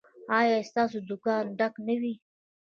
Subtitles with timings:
[0.39, 2.13] ایا ستاسو دکان ډک نه دی؟